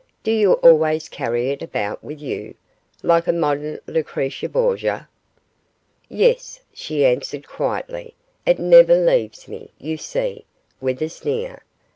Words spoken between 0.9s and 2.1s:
carry it about